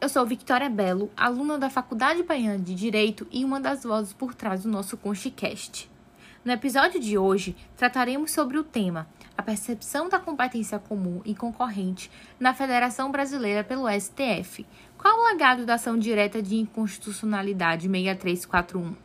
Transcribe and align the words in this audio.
Eu 0.00 0.08
sou 0.08 0.24
Victoria 0.24 0.70
Belo, 0.70 1.10
aluna 1.14 1.58
da 1.58 1.68
Faculdade 1.68 2.22
Baiana 2.22 2.58
de 2.58 2.74
Direito 2.74 3.26
e 3.30 3.44
uma 3.44 3.60
das 3.60 3.84
vozes 3.84 4.14
por 4.14 4.34
trás 4.34 4.62
do 4.62 4.68
nosso 4.70 4.96
Conchicast. 4.96 5.90
No 6.42 6.50
episódio 6.52 6.98
de 6.98 7.18
hoje, 7.18 7.54
trataremos 7.76 8.30
sobre 8.30 8.56
o 8.56 8.64
tema 8.64 9.06
a 9.36 9.42
percepção 9.42 10.08
da 10.08 10.18
competência 10.18 10.78
comum 10.78 11.20
e 11.22 11.34
concorrente 11.34 12.10
na 12.40 12.54
Federação 12.54 13.10
Brasileira 13.12 13.62
pelo 13.62 13.90
STF. 13.90 14.64
Qual 14.96 15.20
o 15.20 15.26
legado 15.26 15.66
da 15.66 15.74
ação 15.74 15.98
direta 15.98 16.40
de 16.40 16.56
inconstitucionalidade 16.56 17.86
6341? 17.86 18.96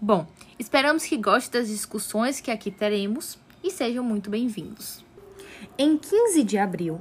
Bom, 0.00 0.26
esperamos 0.58 1.04
que 1.04 1.16
goste 1.16 1.52
das 1.52 1.68
discussões 1.68 2.40
que 2.40 2.50
aqui 2.50 2.72
teremos 2.72 3.38
e 3.62 3.70
sejam 3.70 4.02
muito 4.02 4.28
bem-vindos. 4.28 5.04
Em 5.78 5.96
15 5.96 6.42
de 6.42 6.58
abril 6.58 7.00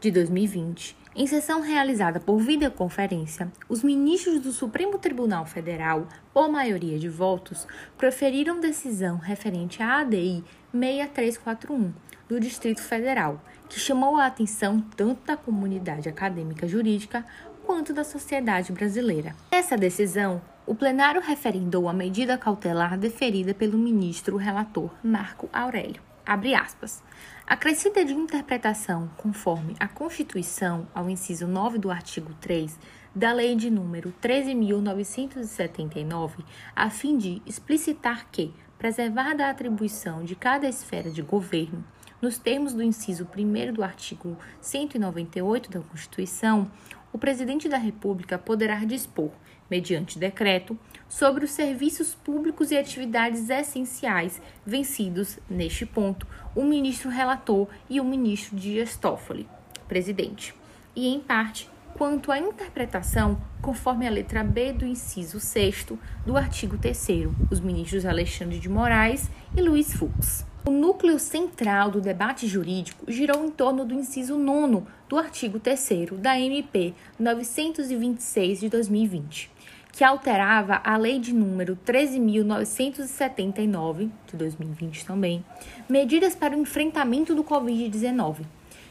de 0.00 0.10
2020, 0.10 1.03
em 1.16 1.26
sessão 1.28 1.60
realizada 1.60 2.18
por 2.18 2.38
videoconferência, 2.38 3.50
os 3.68 3.84
ministros 3.84 4.40
do 4.40 4.50
Supremo 4.50 4.98
Tribunal 4.98 5.46
Federal, 5.46 6.08
por 6.32 6.48
maioria 6.48 6.98
de 6.98 7.08
votos, 7.08 7.68
proferiram 7.96 8.60
decisão 8.60 9.18
referente 9.18 9.80
à 9.80 10.00
ADI 10.00 10.42
6341 10.72 11.92
do 12.28 12.40
Distrito 12.40 12.82
Federal, 12.82 13.40
que 13.68 13.78
chamou 13.78 14.16
a 14.16 14.26
atenção 14.26 14.80
tanto 14.96 15.24
da 15.24 15.36
comunidade 15.36 16.08
acadêmica 16.08 16.66
jurídica 16.66 17.24
quanto 17.64 17.92
da 17.92 18.02
sociedade 18.02 18.72
brasileira. 18.72 19.36
Nessa 19.52 19.76
decisão, 19.76 20.42
o 20.66 20.74
plenário 20.74 21.20
referendou 21.20 21.88
a 21.88 21.92
medida 21.92 22.36
cautelar 22.36 22.98
deferida 22.98 23.54
pelo 23.54 23.78
ministro 23.78 24.36
relator 24.36 24.90
Marco 25.02 25.48
Aurélio. 25.52 26.02
Abre 26.26 26.54
aspas. 26.54 27.02
Acrescida 27.46 28.02
de 28.06 28.14
interpretação 28.14 29.10
conforme 29.18 29.76
a 29.78 29.86
Constituição 29.86 30.88
ao 30.94 31.10
inciso 31.10 31.46
9 31.46 31.78
do 31.78 31.90
artigo 31.90 32.32
3 32.40 32.78
da 33.14 33.34
Lei 33.34 33.54
de 33.54 33.70
número 33.70 34.14
13.979, 34.22 36.42
a 36.74 36.88
fim 36.88 37.18
de 37.18 37.42
explicitar 37.44 38.28
que, 38.32 38.50
preservada 38.78 39.44
a 39.44 39.50
atribuição 39.50 40.24
de 40.24 40.34
cada 40.34 40.66
esfera 40.66 41.10
de 41.10 41.20
governo, 41.20 41.84
nos 42.20 42.38
termos 42.38 42.72
do 42.72 42.82
inciso 42.82 43.28
1 43.36 43.74
do 43.74 43.84
artigo 43.84 44.38
198 44.62 45.70
da 45.70 45.80
Constituição, 45.80 46.70
o 47.14 47.18
presidente 47.18 47.68
da 47.68 47.78
República 47.78 48.36
poderá 48.36 48.84
dispor, 48.84 49.30
mediante 49.70 50.18
decreto, 50.18 50.76
sobre 51.08 51.44
os 51.44 51.52
serviços 51.52 52.12
públicos 52.12 52.72
e 52.72 52.76
atividades 52.76 53.48
essenciais 53.48 54.42
vencidos, 54.66 55.38
neste 55.48 55.86
ponto, 55.86 56.26
o 56.56 56.64
ministro 56.64 57.08
relator 57.08 57.68
e 57.88 58.00
o 58.00 58.04
ministro 58.04 58.56
Dias 58.56 58.96
Toffoli, 58.96 59.48
presidente, 59.86 60.52
e, 60.96 61.06
em 61.06 61.20
parte, 61.20 61.70
quanto 61.96 62.32
à 62.32 62.38
interpretação, 62.38 63.40
conforme 63.62 64.08
a 64.08 64.10
letra 64.10 64.42
B 64.42 64.72
do 64.72 64.84
inciso 64.84 65.38
6 65.38 65.86
do 66.26 66.36
artigo 66.36 66.76
3 66.76 67.28
os 67.48 67.60
ministros 67.60 68.04
Alexandre 68.04 68.58
de 68.58 68.68
Moraes 68.68 69.30
e 69.56 69.62
Luiz 69.62 69.94
Fux. 69.94 70.44
O 70.66 70.70
núcleo 70.70 71.18
central 71.18 71.90
do 71.90 72.00
debate 72.00 72.46
jurídico 72.46 73.12
girou 73.12 73.44
em 73.44 73.50
torno 73.50 73.84
do 73.84 73.92
inciso 73.92 74.38
9 74.38 74.84
do 75.06 75.18
artigo 75.18 75.60
3 75.60 76.08
da 76.12 76.40
MP 76.40 76.94
926 77.18 78.60
de 78.60 78.70
2020, 78.70 79.50
que 79.92 80.02
alterava 80.02 80.80
a 80.82 80.96
lei 80.96 81.18
de 81.18 81.34
número 81.34 81.78
13.979 81.86 84.08
de 84.26 84.38
2020 84.38 85.04
também, 85.04 85.44
medidas 85.86 86.34
para 86.34 86.56
o 86.56 86.60
enfrentamento 86.60 87.34
do 87.34 87.44
Covid-19, 87.44 88.46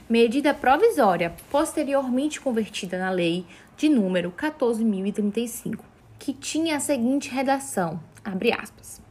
medida 0.08 0.54
provisória 0.54 1.34
posteriormente 1.50 2.40
convertida 2.40 3.00
na 3.00 3.10
lei 3.10 3.48
de 3.76 3.90
número 3.90 4.32
14.035, 4.32 5.80
que 6.20 6.34
tinha 6.34 6.78
a 6.78 6.80
seguinte 6.80 7.32
redação, 7.32 8.00
abre 8.24 8.54
aspas, 8.54 9.02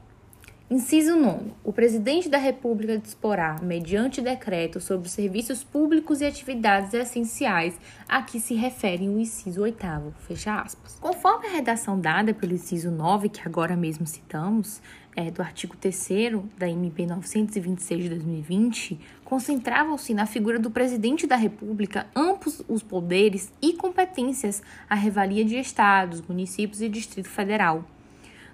Inciso 0.72 1.16
9. 1.16 1.52
O 1.62 1.70
presidente 1.70 2.30
da 2.30 2.38
República 2.38 2.96
disporá, 2.96 3.58
mediante 3.60 4.22
decreto, 4.22 4.80
sobre 4.80 5.06
os 5.06 5.12
serviços 5.12 5.62
públicos 5.62 6.22
e 6.22 6.24
atividades 6.24 6.94
essenciais 6.94 7.78
a 8.08 8.22
que 8.22 8.40
se 8.40 8.54
refere 8.54 9.06
o 9.06 9.20
inciso 9.20 9.60
8. 9.60 10.14
Fecha 10.20 10.62
aspas. 10.62 10.96
Conforme 10.98 11.48
a 11.48 11.50
redação 11.50 12.00
dada 12.00 12.32
pelo 12.32 12.54
inciso 12.54 12.90
9, 12.90 13.28
que 13.28 13.46
agora 13.46 13.76
mesmo 13.76 14.06
citamos, 14.06 14.80
é, 15.14 15.30
do 15.30 15.42
artigo 15.42 15.76
3 15.76 16.08
da 16.56 16.66
MP 16.66 17.04
926 17.04 18.04
de 18.04 18.08
2020, 18.08 18.98
concentravam-se 19.26 20.14
na 20.14 20.24
figura 20.24 20.58
do 20.58 20.70
presidente 20.70 21.26
da 21.26 21.36
República 21.36 22.06
amplos 22.16 22.62
os 22.66 22.82
poderes 22.82 23.52
e 23.60 23.74
competências 23.74 24.62
à 24.88 24.94
revalia 24.94 25.44
de 25.44 25.58
estados, 25.58 26.22
municípios 26.22 26.80
e 26.80 26.88
Distrito 26.88 27.28
Federal 27.28 27.84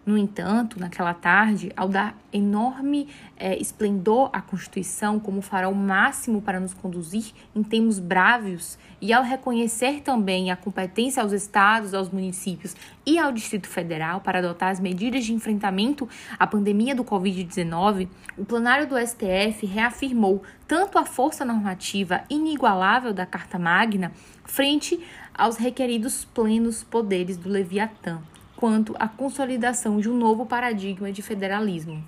no 0.09 0.17
entanto, 0.17 0.81
naquela 0.81 1.13
tarde, 1.13 1.71
ao 1.77 1.87
dar 1.87 2.17
enorme 2.33 3.09
é, 3.37 3.61
esplendor 3.61 4.31
à 4.33 4.41
Constituição 4.41 5.21
como 5.21 5.43
farol 5.43 5.75
máximo 5.75 6.41
para 6.41 6.59
nos 6.59 6.73
conduzir 6.73 7.35
em 7.55 7.63
termos 7.63 7.99
brávios 7.99 8.79
e 9.03 9.13
ao 9.13 9.23
reconhecer 9.23 10.01
também 10.01 10.51
a 10.51 10.57
competência 10.57 11.23
aos 11.23 11.33
estados, 11.33 11.93
aos 11.93 12.09
municípios 12.09 12.75
e 13.05 13.19
ao 13.19 13.31
Distrito 13.31 13.69
Federal 13.69 14.23
para 14.23 14.39
adotar 14.39 14.71
as 14.71 14.81
medidas 14.81 15.27
de 15.27 15.35
enfrentamento 15.35 16.09
à 16.39 16.47
pandemia 16.47 16.95
do 16.95 17.05
Covid-19, 17.05 18.09
o 18.39 18.47
plenário 18.47 18.87
do 18.87 18.97
STF 18.97 19.67
reafirmou 19.67 20.43
tanto 20.67 20.99
a 20.99 21.05
força 21.05 21.45
normativa 21.45 22.23
inigualável 22.31 23.13
da 23.13 23.27
Carta 23.27 23.59
Magna 23.59 24.11
frente 24.43 24.99
aos 25.35 25.59
requeridos 25.59 26.25
plenos 26.25 26.83
poderes 26.83 27.37
do 27.37 27.51
Leviatã 27.51 28.23
quanto 28.59 28.93
à 28.99 29.07
consolidação 29.07 30.01
de 30.01 30.11
um 30.11 30.17
novo 30.17 30.45
paradigma 30.45 31.13
de 31.13 31.23
federalismo. 31.23 32.05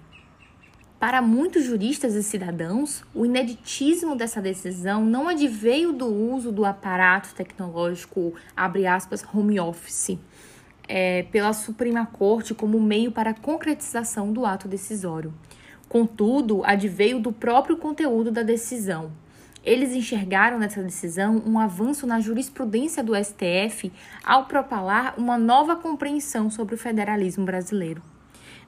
Para 0.99 1.23
muitos 1.23 1.65
juristas 1.65 2.17
e 2.17 2.25
cidadãos, 2.25 3.05
o 3.15 3.25
ineditismo 3.25 4.17
dessa 4.17 4.43
decisão 4.43 5.05
não 5.05 5.29
adveio 5.29 5.93
do 5.93 6.07
uso 6.07 6.51
do 6.51 6.65
aparato 6.65 7.33
tecnológico, 7.37 8.35
abre 8.57 8.85
aspas, 8.85 9.25
home 9.33 9.61
office, 9.61 10.19
é, 10.89 11.23
pela 11.31 11.53
Suprema 11.53 12.05
Corte 12.05 12.53
como 12.53 12.81
meio 12.81 13.13
para 13.13 13.31
a 13.31 13.35
concretização 13.35 14.33
do 14.33 14.45
ato 14.45 14.67
decisório. 14.67 15.33
Contudo, 15.89 16.65
adveio 16.65 17.21
do 17.21 17.31
próprio 17.31 17.77
conteúdo 17.77 18.33
da 18.33 18.43
decisão, 18.43 19.13
eles 19.65 19.93
enxergaram 19.93 20.59
nessa 20.59 20.83
decisão 20.83 21.43
um 21.47 21.59
avanço 21.59 22.07
na 22.07 22.21
jurisprudência 22.21 23.03
do 23.03 23.15
STF 23.15 23.93
ao 24.25 24.47
propalar 24.47 25.15
uma 25.19 25.37
nova 25.37 25.77
compreensão 25.77 26.51
sobre 26.51 26.75
o 26.75 26.79
federalismo 26.79 27.45
brasileiro. 27.45 28.03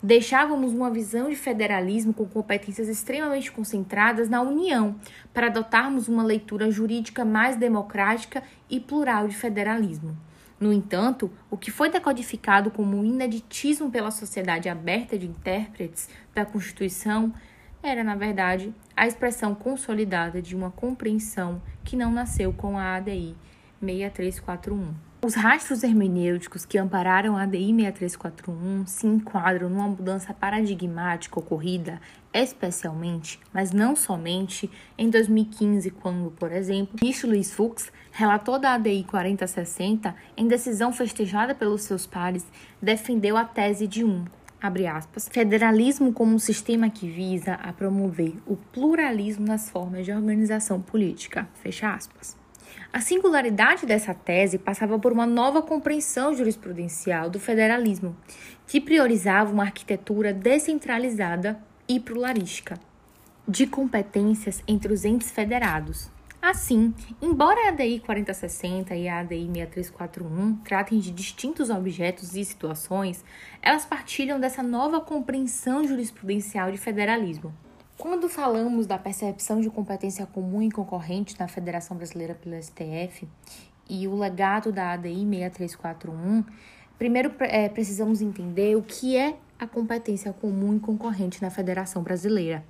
Deixávamos 0.02 0.72
uma 0.72 0.90
visão 0.90 1.30
de 1.30 1.36
federalismo 1.36 2.12
com 2.12 2.26
competências 2.26 2.88
extremamente 2.88 3.52
concentradas 3.52 4.28
na 4.28 4.42
União, 4.42 4.96
para 5.32 5.46
adotarmos 5.46 6.08
uma 6.08 6.24
leitura 6.24 6.70
jurídica 6.72 7.24
mais 7.24 7.54
democrática 7.54 8.42
e 8.68 8.80
plural 8.80 9.28
de 9.28 9.36
federalismo. 9.36 10.16
No 10.58 10.72
entanto, 10.72 11.30
o 11.50 11.56
que 11.56 11.70
foi 11.70 11.88
decodificado 11.88 12.70
como 12.70 13.04
ineditismo 13.04 13.90
pela 13.90 14.10
sociedade 14.10 14.68
aberta 14.68 15.16
de 15.16 15.26
intérpretes 15.26 16.08
da 16.34 16.44
Constituição 16.44 17.32
era, 17.82 18.04
na 18.04 18.14
verdade, 18.14 18.72
a 18.96 19.06
expressão 19.06 19.54
consolidada 19.54 20.40
de 20.40 20.54
uma 20.54 20.70
compreensão 20.70 21.60
que 21.82 21.96
não 21.96 22.12
nasceu 22.12 22.52
com 22.52 22.78
a 22.78 22.94
ADI 22.94 23.34
6341. 23.80 24.94
Os 25.24 25.34
rastros 25.34 25.84
hermenêuticos 25.84 26.64
que 26.64 26.78
ampararam 26.78 27.36
a 27.36 27.42
ADI 27.42 27.72
6341 27.74 28.86
se 28.86 29.06
enquadram 29.06 29.68
numa 29.68 29.88
mudança 29.88 30.32
paradigmática 30.32 31.38
ocorrida 31.38 32.00
especialmente, 32.34 33.38
mas 33.52 33.72
não 33.72 33.94
somente, 33.94 34.70
em 34.96 35.10
2015, 35.10 35.90
quando, 35.90 36.30
por 36.30 36.50
exemplo, 36.50 36.98
ministro 37.00 37.28
Luiz 37.28 37.52
Fux, 37.52 37.92
relator 38.10 38.58
da 38.58 38.74
ADI 38.74 39.04
4060, 39.04 40.14
em 40.36 40.48
decisão 40.48 40.92
festejada 40.92 41.54
pelos 41.54 41.82
seus 41.82 42.06
pares, 42.06 42.46
defendeu 42.80 43.36
a 43.36 43.44
tese 43.44 43.86
de 43.86 44.02
um 44.02 44.24
aspas, 44.88 45.28
federalismo 45.28 46.12
como 46.12 46.34
um 46.34 46.38
sistema 46.38 46.88
que 46.88 47.08
visa 47.08 47.54
a 47.54 47.72
promover 47.72 48.34
o 48.46 48.56
pluralismo 48.56 49.46
nas 49.46 49.68
formas 49.68 50.04
de 50.04 50.12
organização 50.12 50.80
política, 50.80 51.48
fecha 51.62 51.92
aspas. 51.92 52.36
A 52.92 53.00
singularidade 53.00 53.86
dessa 53.86 54.14
tese 54.14 54.58
passava 54.58 54.98
por 54.98 55.12
uma 55.12 55.26
nova 55.26 55.62
compreensão 55.62 56.34
jurisprudencial 56.34 57.28
do 57.28 57.40
federalismo, 57.40 58.16
que 58.66 58.80
priorizava 58.80 59.52
uma 59.52 59.64
arquitetura 59.64 60.32
descentralizada 60.32 61.58
e 61.88 61.98
pluralística, 61.98 62.78
de 63.48 63.66
competências 63.66 64.62
entre 64.68 64.92
os 64.92 65.04
entes 65.04 65.30
federados, 65.30 66.10
Assim, 66.42 66.92
embora 67.22 67.66
a 67.66 67.68
ADI 67.68 68.00
4060 68.00 68.96
e 68.96 69.08
a 69.08 69.20
ADI 69.20 69.46
6341 69.46 70.56
tratem 70.64 70.98
de 70.98 71.12
distintos 71.12 71.70
objetos 71.70 72.34
e 72.34 72.44
situações, 72.44 73.24
elas 73.62 73.84
partilham 73.84 74.40
dessa 74.40 74.60
nova 74.60 75.00
compreensão 75.00 75.86
jurisprudencial 75.86 76.72
de 76.72 76.78
federalismo. 76.78 77.54
Quando 77.96 78.28
falamos 78.28 78.88
da 78.88 78.98
percepção 78.98 79.60
de 79.60 79.70
competência 79.70 80.26
comum 80.26 80.60
e 80.60 80.68
concorrente 80.68 81.38
na 81.38 81.46
Federação 81.46 81.96
Brasileira 81.96 82.34
pelo 82.34 82.60
STF, 82.60 83.28
e 83.88 84.08
o 84.08 84.18
legado 84.18 84.72
da 84.72 84.94
ADI 84.94 85.24
6341, 85.24 86.44
primeiro 86.98 87.32
é, 87.38 87.68
precisamos 87.68 88.20
entender 88.20 88.76
o 88.76 88.82
que 88.82 89.16
é 89.16 89.36
a 89.60 89.66
competência 89.68 90.32
comum 90.32 90.74
e 90.74 90.80
concorrente 90.80 91.40
na 91.40 91.50
Federação 91.50 92.02
Brasileira. 92.02 92.64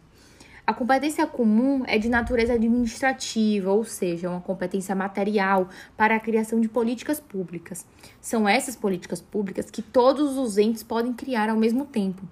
A 0.72 0.74
competência 0.74 1.26
comum 1.26 1.84
é 1.86 1.98
de 1.98 2.08
natureza 2.08 2.54
administrativa, 2.54 3.70
ou 3.70 3.84
seja, 3.84 4.30
uma 4.30 4.40
competência 4.40 4.94
material 4.94 5.68
para 5.98 6.16
a 6.16 6.18
criação 6.18 6.62
de 6.62 6.66
políticas 6.66 7.20
públicas. 7.20 7.84
São 8.22 8.48
essas 8.48 8.74
políticas 8.74 9.20
públicas 9.20 9.70
que 9.70 9.82
todos 9.82 10.38
os 10.38 10.56
entes 10.56 10.82
podem 10.82 11.12
criar 11.12 11.50
ao 11.50 11.58
mesmo 11.58 11.84
tempo. 11.84 12.22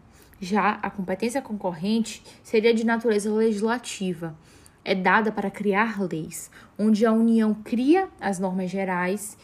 Já 0.40 0.78
a 0.80 0.88
competência 0.88 1.42
concorrente 1.42 2.22
seria 2.42 2.72
de 2.72 2.82
natureza 2.82 3.30
legislativa. 3.30 4.34
É 4.82 4.94
dada 4.94 5.30
para 5.30 5.50
criar 5.50 6.00
leis, 6.00 6.50
onde 6.78 7.04
a 7.04 7.12
União 7.12 7.52
cria 7.52 8.08
as 8.18 8.38
normas 8.38 8.70
gerais 8.70 9.36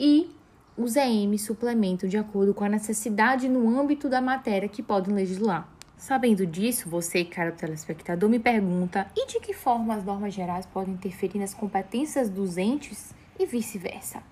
e 0.00 0.30
os 0.74 0.96
EM 0.96 1.36
suplementam 1.36 2.08
de 2.08 2.16
acordo 2.16 2.54
com 2.54 2.64
a 2.64 2.68
necessidade 2.70 3.46
no 3.46 3.78
âmbito 3.78 4.08
da 4.08 4.22
matéria 4.22 4.70
que 4.70 4.82
podem 4.82 5.14
legislar. 5.14 5.68
Sabendo 5.98 6.46
disso, 6.46 6.88
você, 6.88 7.24
caro 7.24 7.50
telespectador, 7.50 8.30
me 8.30 8.38
pergunta: 8.38 9.08
e 9.16 9.26
de 9.26 9.40
que 9.40 9.52
forma 9.52 9.96
as 9.96 10.04
normas 10.04 10.32
gerais 10.32 10.64
podem 10.64 10.94
interferir 10.94 11.40
nas 11.40 11.52
competências 11.52 12.30
dos 12.30 12.56
entes 12.56 13.12
e 13.36 13.44
vice-versa? 13.44 14.22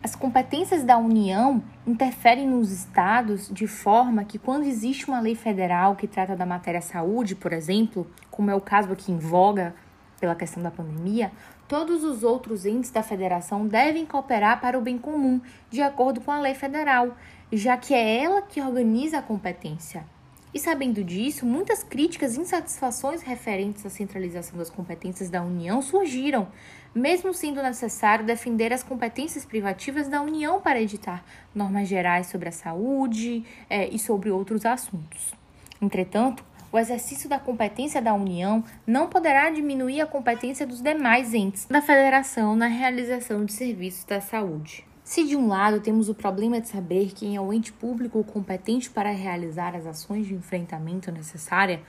As 0.00 0.14
competências 0.14 0.84
da 0.84 0.96
União 0.96 1.60
interferem 1.84 2.46
nos 2.46 2.70
estados 2.70 3.48
de 3.48 3.66
forma 3.66 4.22
que, 4.22 4.38
quando 4.38 4.66
existe 4.66 5.08
uma 5.08 5.20
lei 5.20 5.34
federal 5.34 5.96
que 5.96 6.06
trata 6.06 6.36
da 6.36 6.46
matéria 6.46 6.80
saúde, 6.80 7.34
por 7.34 7.52
exemplo, 7.52 8.08
como 8.30 8.52
é 8.52 8.54
o 8.54 8.60
caso 8.60 8.92
aqui 8.92 9.10
em 9.10 9.18
voga 9.18 9.74
pela 10.20 10.36
questão 10.36 10.62
da 10.62 10.70
pandemia, 10.70 11.32
todos 11.66 12.04
os 12.04 12.22
outros 12.22 12.64
entes 12.64 12.90
da 12.90 13.02
federação 13.02 13.66
devem 13.66 14.06
cooperar 14.06 14.60
para 14.60 14.78
o 14.78 14.82
bem 14.82 14.96
comum, 14.96 15.40
de 15.70 15.82
acordo 15.82 16.20
com 16.20 16.30
a 16.30 16.38
lei 16.38 16.54
federal, 16.54 17.16
já 17.52 17.76
que 17.76 17.92
é 17.92 18.22
ela 18.22 18.42
que 18.42 18.60
organiza 18.60 19.18
a 19.18 19.22
competência. 19.22 20.13
E 20.54 20.60
sabendo 20.60 21.02
disso, 21.02 21.44
muitas 21.44 21.82
críticas 21.82 22.36
e 22.36 22.40
insatisfações 22.40 23.22
referentes 23.22 23.84
à 23.84 23.90
centralização 23.90 24.56
das 24.56 24.70
competências 24.70 25.28
da 25.28 25.42
União 25.42 25.82
surgiram, 25.82 26.46
mesmo 26.94 27.34
sendo 27.34 27.60
necessário 27.60 28.24
defender 28.24 28.72
as 28.72 28.84
competências 28.84 29.44
privativas 29.44 30.06
da 30.06 30.22
União 30.22 30.60
para 30.60 30.80
editar 30.80 31.24
normas 31.52 31.88
gerais 31.88 32.28
sobre 32.28 32.48
a 32.48 32.52
saúde 32.52 33.44
é, 33.68 33.88
e 33.88 33.98
sobre 33.98 34.30
outros 34.30 34.64
assuntos. 34.64 35.34
Entretanto, 35.82 36.44
o 36.70 36.78
exercício 36.78 37.28
da 37.28 37.40
competência 37.40 38.00
da 38.00 38.14
União 38.14 38.62
não 38.86 39.08
poderá 39.08 39.50
diminuir 39.50 40.00
a 40.00 40.06
competência 40.06 40.64
dos 40.64 40.80
demais 40.80 41.34
entes 41.34 41.64
da 41.66 41.82
Federação 41.82 42.54
na 42.54 42.68
realização 42.68 43.44
de 43.44 43.52
serviços 43.52 44.04
da 44.04 44.20
saúde. 44.20 44.84
Se 45.04 45.22
de 45.22 45.36
um 45.36 45.48
lado 45.48 45.80
temos 45.80 46.08
o 46.08 46.14
problema 46.14 46.58
de 46.58 46.66
saber 46.66 47.12
quem 47.14 47.36
é 47.36 47.40
o 47.40 47.52
ente 47.52 47.70
público 47.70 48.24
competente 48.24 48.88
para 48.88 49.10
realizar 49.10 49.76
as 49.76 49.84
ações 49.86 50.26
de 50.26 50.32
enfrentamento 50.32 51.12
necessárias, 51.12 51.80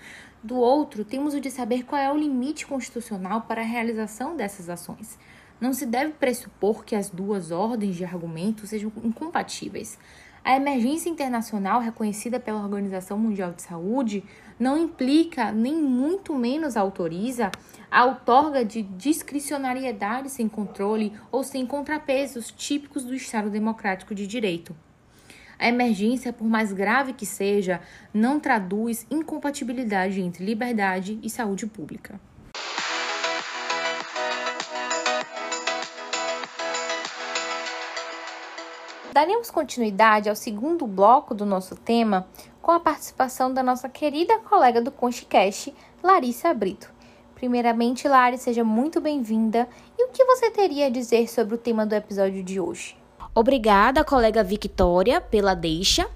do 0.43 0.57
outro 0.57 1.05
temos 1.05 1.33
o 1.33 1.39
de 1.39 1.49
saber 1.49 1.85
qual 1.85 2.01
é 2.01 2.11
o 2.11 2.17
limite 2.17 2.67
constitucional 2.67 3.43
para 3.43 3.61
a 3.61 3.65
realização 3.65 4.35
dessas 4.35 4.67
ações. 4.67 5.17
Não 5.61 5.73
se 5.73 5.85
deve 5.85 6.11
pressupor 6.11 6.83
que 6.83 6.93
as 6.93 7.09
duas 7.09 7.51
ordens 7.51 7.95
de 7.95 8.03
argumento 8.03 8.67
sejam 8.67 8.91
incompatíveis. 9.01 9.97
A 10.45 10.55
emergência 10.55 11.09
internacional 11.09 11.81
reconhecida 11.81 12.39
pela 12.39 12.61
Organização 12.61 13.17
Mundial 13.17 13.51
de 13.51 13.63
Saúde 13.63 14.23
não 14.59 14.77
implica, 14.77 15.51
nem 15.51 15.73
muito 15.73 16.35
menos 16.35 16.77
autoriza, 16.77 17.49
a 17.89 18.05
outorga 18.05 18.63
de 18.63 18.83
discricionariedade 18.83 20.29
sem 20.29 20.47
controle 20.47 21.13
ou 21.31 21.43
sem 21.43 21.65
contrapesos 21.65 22.51
típicos 22.51 23.03
do 23.03 23.15
Estado 23.15 23.49
Democrático 23.49 24.13
de 24.13 24.27
Direito. 24.27 24.75
A 25.57 25.67
emergência, 25.67 26.31
por 26.31 26.45
mais 26.45 26.71
grave 26.71 27.13
que 27.13 27.25
seja, 27.25 27.81
não 28.13 28.39
traduz 28.39 29.07
incompatibilidade 29.09 30.21
entre 30.21 30.45
liberdade 30.45 31.17
e 31.23 31.29
saúde 31.29 31.65
pública. 31.65 32.21
Daremos 39.15 39.49
continuidade 39.49 40.27
ao 40.27 40.35
segundo 40.35 40.85
bloco 40.85 41.33
do 41.33 41.45
nosso 41.45 41.73
tema 41.73 42.27
com 42.61 42.69
a 42.69 42.81
participação 42.81 43.53
da 43.53 43.63
nossa 43.63 43.87
querida 43.87 44.39
colega 44.39 44.81
do 44.81 44.91
Conchicast, 44.91 45.73
Larissa 46.03 46.53
Brito. 46.53 46.91
Primeiramente, 47.33 48.09
Lari, 48.09 48.37
seja 48.37 48.61
muito 48.61 48.99
bem-vinda. 48.99 49.69
E 49.97 50.03
o 50.03 50.09
que 50.09 50.25
você 50.25 50.51
teria 50.51 50.87
a 50.87 50.89
dizer 50.89 51.29
sobre 51.29 51.55
o 51.55 51.57
tema 51.57 51.85
do 51.85 51.95
episódio 51.95 52.43
de 52.43 52.59
hoje? 52.59 52.97
Obrigada, 53.33 54.03
colega 54.03 54.43
Victoria, 54.43 55.21
pela 55.21 55.53
deixa. 55.53 56.09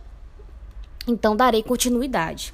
Então, 1.08 1.38
darei 1.38 1.64
continuidade. 1.64 2.54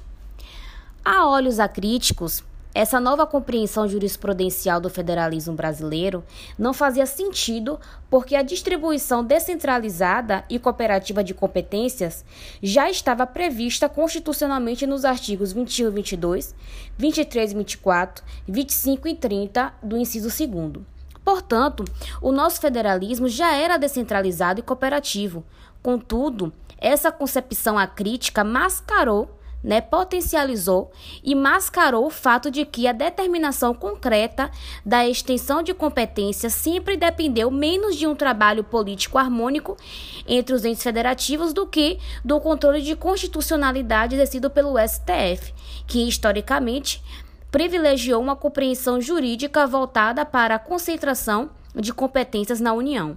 A 1.04 1.26
olhos 1.28 1.58
acríticos, 1.58 2.44
essa 2.76 3.00
nova 3.00 3.26
compreensão 3.26 3.88
jurisprudencial 3.88 4.78
do 4.78 4.90
federalismo 4.90 5.54
brasileiro 5.54 6.22
não 6.58 6.74
fazia 6.74 7.06
sentido 7.06 7.80
porque 8.10 8.36
a 8.36 8.42
distribuição 8.42 9.24
descentralizada 9.24 10.44
e 10.50 10.58
cooperativa 10.58 11.24
de 11.24 11.32
competências 11.32 12.22
já 12.62 12.90
estava 12.90 13.26
prevista 13.26 13.88
constitucionalmente 13.88 14.86
nos 14.86 15.06
artigos 15.06 15.54
21 15.54 15.88
e 15.88 15.90
22, 15.90 16.54
23 16.98 17.52
e 17.52 17.54
24, 17.54 18.24
25 18.46 19.08
e 19.08 19.14
30 19.14 19.72
do 19.82 19.96
inciso 19.96 20.28
2. 20.28 20.84
Portanto, 21.24 21.82
o 22.20 22.30
nosso 22.30 22.60
federalismo 22.60 23.26
já 23.26 23.54
era 23.54 23.78
descentralizado 23.78 24.60
e 24.60 24.62
cooperativo. 24.62 25.42
Contudo, 25.82 26.52
essa 26.76 27.10
concepção 27.10 27.78
acrítica 27.78 28.44
mascarou 28.44 29.35
né, 29.66 29.80
potencializou 29.80 30.92
e 31.24 31.34
mascarou 31.34 32.06
o 32.06 32.10
fato 32.10 32.52
de 32.52 32.64
que 32.64 32.86
a 32.86 32.92
determinação 32.92 33.74
concreta 33.74 34.48
da 34.84 35.06
extensão 35.08 35.60
de 35.60 35.74
competências 35.74 36.52
sempre 36.54 36.96
dependeu 36.96 37.50
menos 37.50 37.96
de 37.96 38.06
um 38.06 38.14
trabalho 38.14 38.62
político 38.62 39.18
harmônico 39.18 39.76
entre 40.24 40.54
os 40.54 40.64
entes 40.64 40.84
federativos 40.84 41.52
do 41.52 41.66
que 41.66 41.98
do 42.24 42.40
controle 42.40 42.80
de 42.80 42.94
constitucionalidade 42.94 44.14
exercido 44.14 44.48
pelo 44.48 44.76
STF, 44.78 45.52
que 45.84 46.06
historicamente 46.06 47.02
privilegiou 47.50 48.22
uma 48.22 48.36
compreensão 48.36 49.00
jurídica 49.00 49.66
voltada 49.66 50.24
para 50.24 50.54
a 50.54 50.60
concentração 50.60 51.50
de 51.80 51.92
competências 51.92 52.60
na 52.60 52.72
União. 52.72 53.16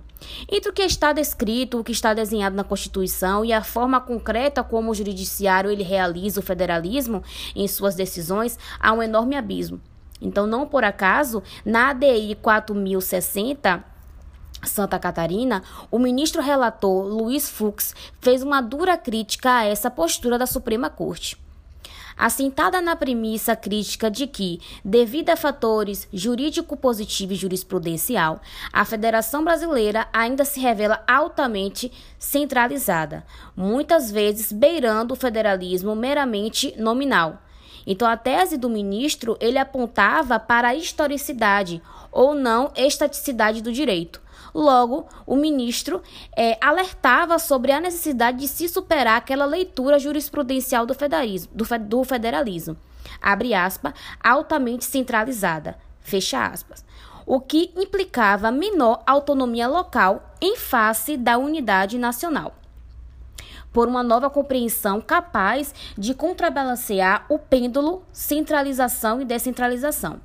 Entre 0.51 0.70
o 0.70 0.74
que 0.74 0.82
está 0.82 1.13
descrito, 1.13 1.80
o 1.80 1.84
que 1.84 1.92
está 1.92 2.13
desenhado 2.13 2.56
na 2.56 2.63
Constituição 2.63 3.46
e 3.46 3.54
a 3.54 3.63
forma 3.63 4.01
concreta 4.01 4.63
como 4.63 4.92
o 4.92 4.96
judiciário 4.96 5.72
ele 5.72 5.84
realiza 5.84 6.39
o 6.39 6.44
federalismo 6.44 7.24
em 7.56 7.68
suas 7.68 7.96
decisões, 7.96 8.60
há 8.80 8.92
um 8.92 9.01
enorme 9.01 9.36
abismo. 9.36 9.80
Então, 10.22 10.46
não 10.46 10.68
por 10.68 10.84
acaso, 10.84 11.42
na 11.63 11.92
ADI 11.92 12.36
4060, 12.42 13.84
Santa 14.63 15.00
Catarina, 15.00 15.63
o 15.89 15.98
ministro 15.98 16.42
relator 16.42 17.06
Luiz 17.06 17.50
Fux 17.50 17.96
fez 18.20 18.44
uma 18.44 18.60
dura 18.60 18.98
crítica 18.98 19.60
a 19.60 19.63
essa 19.63 19.89
postura 19.89 20.38
da 20.38 20.46
Suprema 20.46 20.89
Corte 20.89 21.38
assentada 22.19 22.81
na 22.81 22.97
premissa 22.97 23.55
crítica 23.55 24.11
de 24.11 24.27
que, 24.27 24.59
devido 24.83 25.29
a 25.29 25.38
fatores 25.38 26.05
jurídico 26.11 26.75
positivo 26.75 27.31
e 27.31 27.35
jurisprudencial, 27.38 28.41
a 28.73 28.83
Federação 28.83 29.41
Brasileira 29.41 30.05
ainda 30.11 30.43
se 30.43 30.59
revela 30.59 31.01
altamente 31.07 31.89
centralizada, 32.19 33.25
muitas 33.55 34.11
vezes 34.11 34.51
beirando 34.51 35.13
o 35.13 35.17
federalismo 35.17 35.95
meramente 35.95 36.75
nominal. 36.77 37.41
Então, 37.88 38.05
a 38.05 38.17
tese 38.17 38.57
do 38.57 38.69
ministro 38.69 39.38
ele 39.39 39.57
apontava 39.57 40.38
para 40.38 40.67
a 40.67 40.75
historicidade 40.75 41.81
ou 42.11 42.35
não 42.35 42.73
estaticidade 42.75 43.61
do 43.61 43.71
direito 43.71 44.21
Logo, 44.53 45.08
o 45.25 45.36
ministro 45.36 46.01
é, 46.36 46.58
alertava 46.62 47.38
sobre 47.39 47.72
a 47.72 47.79
necessidade 47.79 48.39
de 48.39 48.48
se 48.48 48.68
superar 48.68 49.18
aquela 49.18 49.46
leitura 49.46 50.00
jurisprudencial 50.00 50.86
do 50.86 50.94
federalismo, 50.94 51.51
do, 51.53 51.65
do 51.79 52.03
federalismo. 52.03 52.77
Abre 53.22 53.53
aspas, 53.53 53.94
altamente 54.24 54.86
centralizada, 54.86 55.77
fecha 56.01 56.46
aspas, 56.46 56.86
o 57.25 57.39
que 57.39 57.72
implicava 57.75 58.51
menor 58.51 59.03
autonomia 59.06 59.68
local 59.68 60.34
em 60.41 60.56
face 60.56 61.15
da 61.15 61.38
unidade 61.38 61.98
nacional. 61.98 62.56
Por 63.72 63.88
uma 63.88 64.01
nova 64.01 64.32
compreensão 64.32 65.00
capaz 65.00 65.75
de 65.96 66.15
contrabalancear 66.15 67.25
o 67.29 67.38
pêndulo 67.38 68.03
centralização 68.12 69.22
e 69.22 69.25
descentralização. 69.25 70.20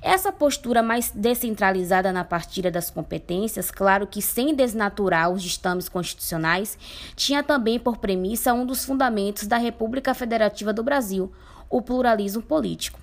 Essa 0.00 0.32
postura 0.32 0.82
mais 0.82 1.10
descentralizada 1.10 2.12
na 2.12 2.24
partilha 2.24 2.70
das 2.70 2.90
competências, 2.90 3.70
claro 3.70 4.06
que 4.06 4.22
sem 4.22 4.54
desnaturar 4.54 5.30
os 5.30 5.42
ditames 5.42 5.88
constitucionais, 5.88 6.78
tinha 7.16 7.42
também 7.42 7.78
por 7.78 7.98
premissa 7.98 8.52
um 8.52 8.64
dos 8.64 8.84
fundamentos 8.84 9.46
da 9.46 9.56
República 9.56 10.14
Federativa 10.14 10.72
do 10.72 10.82
Brasil, 10.82 11.32
o 11.68 11.82
pluralismo 11.82 12.42
político. 12.42 12.98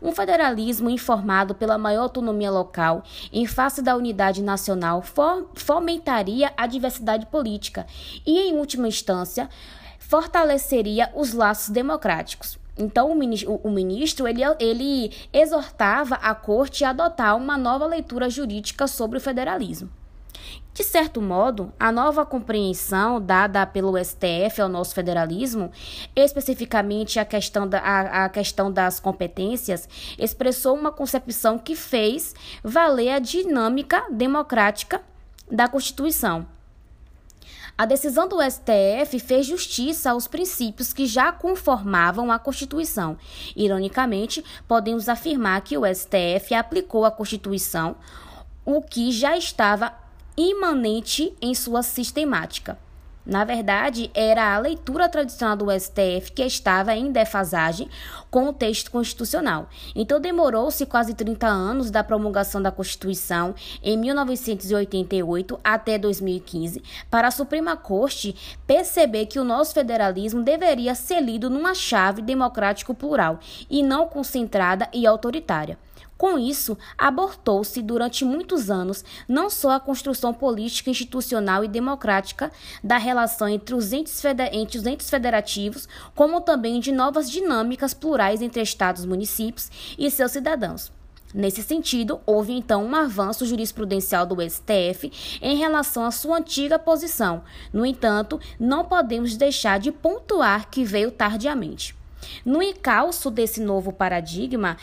Um 0.00 0.12
federalismo 0.12 0.88
informado 0.88 1.54
pela 1.54 1.76
maior 1.76 2.04
autonomia 2.04 2.50
local, 2.50 3.02
em 3.32 3.46
face 3.46 3.82
da 3.82 3.94
unidade 3.94 4.42
nacional, 4.42 5.02
fomentaria 5.54 6.52
a 6.56 6.66
diversidade 6.66 7.26
política 7.26 7.86
e, 8.24 8.38
em 8.38 8.54
última 8.54 8.88
instância, 8.88 9.50
fortaleceria 9.98 11.10
os 11.14 11.32
laços 11.32 11.68
democráticos. 11.68 12.58
Então, 12.78 13.10
o 13.10 13.70
ministro 13.70 14.28
ele, 14.28 14.42
ele 14.60 15.12
exortava 15.32 16.16
a 16.16 16.34
corte 16.34 16.84
a 16.84 16.90
adotar 16.90 17.36
uma 17.36 17.56
nova 17.56 17.86
leitura 17.86 18.28
jurídica 18.28 18.86
sobre 18.86 19.18
o 19.18 19.20
federalismo. 19.20 19.90
De 20.74 20.84
certo 20.84 21.22
modo, 21.22 21.72
a 21.80 21.90
nova 21.90 22.26
compreensão 22.26 23.18
dada 23.18 23.64
pelo 23.64 23.96
STF 23.96 24.60
ao 24.60 24.68
nosso 24.68 24.94
federalismo, 24.94 25.72
especificamente 26.14 27.18
a 27.18 27.24
questão, 27.24 27.66
da, 27.66 27.78
a, 27.78 28.24
a 28.26 28.28
questão 28.28 28.70
das 28.70 29.00
competências, 29.00 29.88
expressou 30.18 30.76
uma 30.76 30.92
concepção 30.92 31.58
que 31.58 31.74
fez 31.74 32.34
valer 32.62 33.08
a 33.08 33.18
dinâmica 33.18 34.04
democrática 34.10 35.00
da 35.50 35.66
Constituição. 35.66 36.46
A 37.78 37.84
decisão 37.84 38.26
do 38.26 38.38
STF 38.40 39.18
fez 39.20 39.44
justiça 39.44 40.10
aos 40.10 40.26
princípios 40.26 40.94
que 40.94 41.04
já 41.04 41.30
conformavam 41.30 42.32
a 42.32 42.38
Constituição. 42.38 43.18
Ironicamente, 43.54 44.42
podemos 44.66 45.10
afirmar 45.10 45.60
que 45.60 45.76
o 45.76 45.82
STF 45.84 46.54
aplicou 46.54 47.04
à 47.04 47.10
Constituição 47.10 47.96
o 48.64 48.80
que 48.80 49.12
já 49.12 49.36
estava 49.36 49.92
imanente 50.36 51.36
em 51.40 51.54
sua 51.54 51.82
sistemática. 51.82 52.78
Na 53.26 53.42
verdade, 53.42 54.08
era 54.14 54.54
a 54.54 54.58
leitura 54.58 55.08
tradicional 55.08 55.56
do 55.56 55.66
STF 55.68 56.30
que 56.32 56.44
estava 56.44 56.94
em 56.94 57.10
defasagem 57.10 57.90
com 58.30 58.48
o 58.48 58.52
texto 58.52 58.88
constitucional. 58.88 59.68
Então, 59.96 60.20
demorou-se 60.20 60.86
quase 60.86 61.12
30 61.12 61.44
anos 61.46 61.90
da 61.90 62.04
promulgação 62.04 62.62
da 62.62 62.70
Constituição, 62.70 63.52
em 63.82 63.98
1988 63.98 65.58
até 65.64 65.98
2015, 65.98 66.82
para 67.10 67.26
a 67.26 67.32
Suprema 67.32 67.76
Corte 67.76 68.36
perceber 68.64 69.26
que 69.26 69.40
o 69.40 69.44
nosso 69.44 69.74
federalismo 69.74 70.44
deveria 70.44 70.94
ser 70.94 71.20
lido 71.20 71.50
numa 71.50 71.74
chave 71.74 72.22
democrático 72.22 72.94
plural 72.94 73.40
e 73.68 73.82
não 73.82 74.06
concentrada 74.06 74.88
e 74.92 75.04
autoritária. 75.04 75.76
Com 76.16 76.38
isso, 76.38 76.78
abortou-se 76.96 77.82
durante 77.82 78.24
muitos 78.24 78.70
anos 78.70 79.04
não 79.28 79.50
só 79.50 79.72
a 79.72 79.80
construção 79.80 80.32
política, 80.32 80.88
institucional 80.90 81.62
e 81.62 81.68
democrática 81.68 82.50
da 82.82 82.96
relação 82.96 83.48
entre 83.48 83.74
os 83.74 83.92
entes, 83.92 84.22
entre 84.52 84.78
os 84.78 84.86
entes 84.86 85.10
federativos, 85.10 85.86
como 86.14 86.40
também 86.40 86.80
de 86.80 86.90
novas 86.90 87.30
dinâmicas 87.30 87.92
plurais 87.92 88.40
entre 88.40 88.62
estados, 88.62 89.04
municípios 89.04 89.70
e 89.98 90.10
seus 90.10 90.32
cidadãos. 90.32 90.90
Nesse 91.34 91.62
sentido, 91.62 92.20
houve 92.24 92.52
então 92.52 92.82
um 92.84 92.94
avanço 92.94 93.44
jurisprudencial 93.44 94.24
do 94.24 94.40
STF 94.40 95.38
em 95.42 95.56
relação 95.56 96.06
à 96.06 96.10
sua 96.10 96.38
antiga 96.38 96.78
posição. 96.78 97.42
No 97.72 97.84
entanto, 97.84 98.40
não 98.58 98.86
podemos 98.86 99.36
deixar 99.36 99.78
de 99.78 99.92
pontuar 99.92 100.70
que 100.70 100.82
veio 100.82 101.10
tardiamente. 101.10 101.94
No 102.44 102.62
encalço 102.62 103.28
desse 103.30 103.60
novo 103.60 103.92
paradigma, 103.92 104.76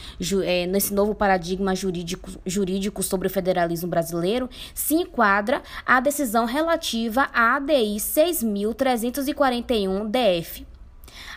é, 0.44 0.68
nesse 0.68 0.94
novo 0.94 1.16
paradigma 1.16 1.74
jurídico, 1.76 2.30
jurídico 2.46 3.02
sobre 3.02 3.28
o 3.28 3.32
federalismo 3.32 3.90
brasileiro, 3.90 4.50
se 4.74 4.96
enquadra 4.96 5.62
a 5.86 6.00
decisão 6.00 6.46
relativa 6.46 7.30
à 7.34 7.56
ADI 7.56 7.98
6.341-DF. 7.98 10.66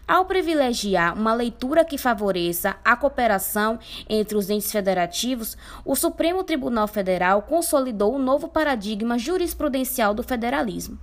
Ao 0.09 0.25
privilegiar 0.25 1.19
uma 1.19 1.35
leitura 1.35 1.85
que 1.85 1.99
favoreça 1.99 2.77
a 2.85 2.97
cooperação 2.97 3.77
entre 4.09 4.37
os 4.37 4.49
entes 4.49 4.71
federativos, 4.71 5.57
o 5.85 5.97
Supremo 5.97 6.45
Tribunal 6.45 6.87
Federal 6.87 7.43
consolidou 7.43 8.15
o 8.15 8.19
novo 8.19 8.47
paradigma 8.47 9.19
jurisprudencial 9.19 10.15
do 10.15 10.23
federalismo. 10.23 10.97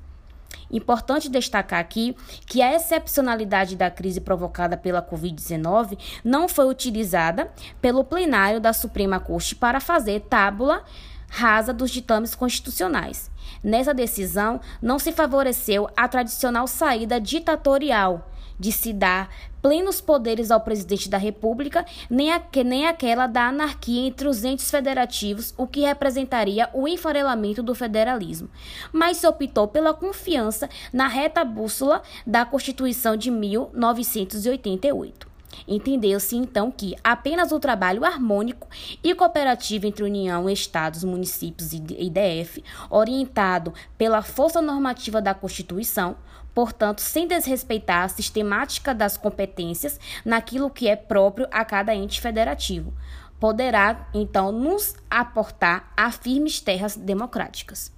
Importante 0.72 1.30
destacar 1.30 1.80
aqui 1.80 2.16
que 2.46 2.62
a 2.62 2.76
excepcionalidade 2.76 3.76
da 3.76 3.92
crise 3.92 4.20
provocada 4.22 4.76
pela 4.76 5.02
Covid-19 5.02 5.98
não 6.24 6.48
foi 6.48 6.68
utilizada 6.68 7.52
pelo 7.82 8.04
plenário 8.04 8.60
da 8.60 8.74
Suprema 8.74 9.20
Corte 9.20 9.56
para 9.56 9.80
fazer 9.80 10.22
tábula 10.22 10.84
rasa 11.30 11.74
dos 11.74 11.90
ditames 11.90 12.36
constitucionais. 12.36 13.32
Nessa 13.64 13.94
decisão, 13.94 14.62
não 14.82 15.00
se 15.00 15.12
favoreceu 15.12 15.90
a 15.98 16.08
tradicional 16.08 16.68
saída 16.68 17.20
ditatorial 17.20 18.30
de 18.60 18.72
se 18.72 18.94
dar 18.94 19.30
plenos 19.62 20.02
poderes 20.02 20.52
ao 20.52 20.60
presidente 20.60 21.10
da 21.10 21.18
República, 21.18 21.86
nem, 22.10 22.34
a, 22.34 22.42
nem 22.66 22.86
aquela 22.86 23.28
da 23.28 23.48
anarquia 23.48 24.08
entre 24.08 24.28
os 24.28 24.44
entes 24.44 24.70
federativos, 24.70 25.54
o 25.58 25.66
que 25.66 25.80
representaria 25.82 26.70
o 26.74 26.86
enfarelamento 26.88 27.64
do 27.64 27.74
federalismo. 27.74 28.50
Mas 28.92 29.18
se 29.18 29.28
optou 29.28 29.68
pela 29.68 29.94
confiança 29.94 30.70
na 30.92 31.08
reta 31.08 31.46
bússola 31.46 32.02
da 32.28 32.46
Constituição 32.46 33.16
de 33.16 33.32
1988. 33.32 35.33
Entendeu-se 35.68 36.36
então 36.36 36.72
que 36.72 36.96
apenas 37.04 37.52
o 37.52 37.60
trabalho 37.60 38.06
harmônico 38.06 38.68
e 39.04 39.14
cooperativo 39.14 39.88
entre 39.88 40.04
União, 40.04 40.50
Estados, 40.50 41.04
municípios 41.04 41.74
e 41.74 41.80
DF, 41.80 42.64
orientado 42.90 43.74
pela 43.98 44.22
força 44.22 44.62
normativa 44.62 45.22
da 45.22 45.34
Constituição, 45.34 46.16
portanto, 46.54 47.00
sem 47.00 47.28
desrespeitar 47.28 48.04
a 48.04 48.10
sistemática 48.10 48.94
das 48.94 49.18
competências 49.18 50.00
naquilo 50.24 50.70
que 50.70 50.88
é 50.88 50.96
próprio 50.96 51.48
a 51.52 51.66
cada 51.66 51.96
ente 51.96 52.22
federativo. 52.22 52.94
Poderá, 53.40 54.08
então, 54.14 54.52
nos 54.52 54.96
aportar 55.10 55.92
a 55.98 56.12
firmes 56.12 56.62
terras 56.62 56.96
democráticas. 56.96 57.92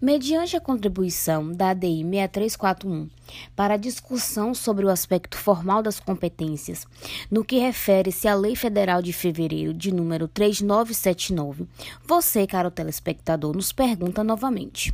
Mediante 0.00 0.56
a 0.56 0.60
contribuição 0.60 1.52
da 1.52 1.70
ADI 1.70 2.02
6341 2.02 3.08
para 3.54 3.74
a 3.74 3.78
discussão 3.78 4.54
sobre 4.54 4.84
o 4.84 4.90
aspecto 4.90 5.36
formal 5.36 5.82
das 5.82 6.00
competências, 6.00 6.86
no 7.30 7.44
que 7.44 7.58
refere-se 7.58 8.28
à 8.28 8.34
Lei 8.34 8.56
Federal 8.56 9.00
de 9.00 9.12
Fevereiro 9.12 9.72
de 9.72 9.92
número 9.92 10.28
3979, 10.28 11.66
você, 12.04 12.46
caro 12.46 12.70
telespectador, 12.70 13.54
nos 13.54 13.72
pergunta 13.72 14.24
novamente: 14.24 14.92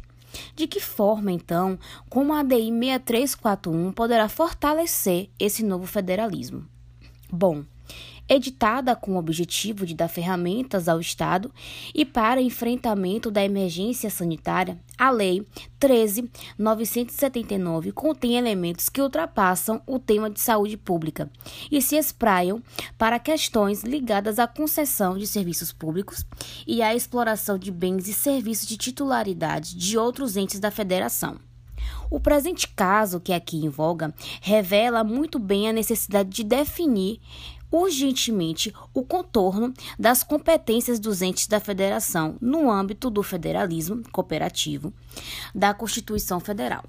de 0.55 0.67
que 0.67 0.81
forma, 0.81 1.33
então, 1.33 1.79
como 2.09 2.33
a 2.33 2.41
ADI 2.41 2.71
6341 2.71 3.93
poderá 3.93 4.29
fortalecer 4.29 5.29
esse 5.39 5.65
novo 5.65 5.87
federalismo? 5.87 6.67
Bom, 7.33 7.65
editada 8.31 8.95
com 8.95 9.15
o 9.15 9.19
objetivo 9.19 9.85
de 9.85 9.93
dar 9.93 10.07
ferramentas 10.07 10.89
ao 10.89 11.01
Estado 11.01 11.53
e 11.93 12.05
para 12.05 12.41
enfrentamento 12.41 13.29
da 13.29 13.45
emergência 13.45 14.09
sanitária, 14.09 14.79
a 14.97 15.11
Lei 15.11 15.45
13.979 15.81 17.93
contém 17.93 18.37
elementos 18.37 18.89
que 18.89 19.03
ultrapassam 19.03 19.83
o 19.85 19.99
tema 19.99 20.31
de 20.31 20.41
saúde 20.41 20.77
pública 20.77 21.29
e 21.73 21.83
se 21.83 21.97
espraiam 21.97 22.63
para 22.97 23.19
questões 23.19 23.83
ligadas 23.83 24.39
à 24.39 24.47
concessão 24.47 25.19
de 25.19 25.27
serviços 25.27 25.73
públicos 25.73 26.25
e 26.65 26.83
à 26.83 26.95
exploração 26.95 27.59
de 27.59 27.73
bens 27.73 28.07
e 28.07 28.13
serviços 28.13 28.69
de 28.69 28.77
titularidade 28.77 29.77
de 29.77 29.99
outros 29.99 30.37
entes 30.37 30.61
da 30.61 30.71
Federação. 30.71 31.41
O 32.11 32.21
presente 32.21 32.69
caso 32.69 33.21
que 33.21 33.33
aqui 33.33 33.65
em 33.65 33.69
voga 33.69 34.13
revela 34.41 35.05
muito 35.05 35.39
bem 35.39 35.69
a 35.69 35.73
necessidade 35.73 36.29
de 36.29 36.45
definir 36.45 37.21
urgentemente 37.71 38.75
o 38.93 39.03
contorno 39.05 39.73
das 39.99 40.23
competências 40.23 40.99
dos 40.99 41.23
entes 41.23 41.47
da 41.47 41.61
federação 41.61 42.37
no 42.41 42.71
âmbito 42.71 43.09
do 43.11 43.23
federalismo 43.23 44.03
cooperativo 44.11 44.93
da 45.55 45.73
Constituição 45.73 46.41
Federal. 46.41 46.85